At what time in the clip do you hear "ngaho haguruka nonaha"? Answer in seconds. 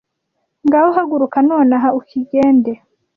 0.65-1.89